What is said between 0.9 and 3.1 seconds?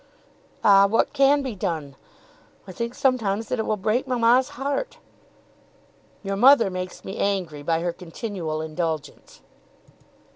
can be done? I think